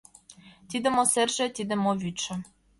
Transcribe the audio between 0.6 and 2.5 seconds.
Тиде мо серже, тиде мо вӱдшӧ